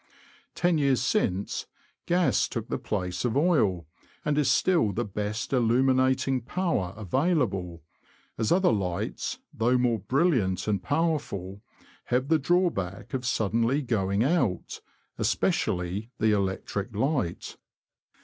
[0.55, 1.67] Ten years since,
[2.07, 3.85] gas took the place of oil,
[4.25, 7.83] and is still the best illuminating power available,
[8.35, 11.61] as other lights, though more brilliant and powerful,
[12.05, 14.81] have the drawback of suddenly going out,
[15.19, 17.57] especially the electric light.